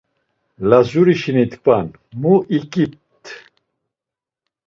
[0.69, 1.87] Lazuri şeni tkvan
[2.21, 3.25] mu ikipt?.